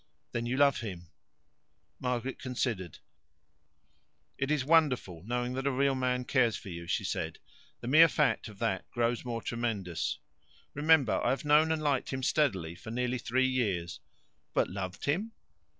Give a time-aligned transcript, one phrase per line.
[0.31, 1.11] "Then you love him?"
[1.99, 2.97] Margaret considered.
[4.35, 7.37] "It is wonderful knowing that a real man cares for you," she said.
[7.81, 10.17] "The mere fact of that grows more tremendous.
[10.73, 13.99] Remember, I've known and liked him steadily for nearly three years.
[14.55, 15.33] "But loved him?"